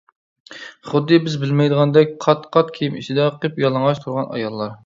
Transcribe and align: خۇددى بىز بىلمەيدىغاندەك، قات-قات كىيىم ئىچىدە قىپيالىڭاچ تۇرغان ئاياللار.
خۇددى 0.91 1.19
بىز 1.25 1.35
بىلمەيدىغاندەك، 1.43 2.17
قات-قات 2.25 2.73
كىيىم 2.79 2.99
ئىچىدە 3.03 3.31
قىپيالىڭاچ 3.45 4.05
تۇرغان 4.07 4.29
ئاياللار. 4.35 4.77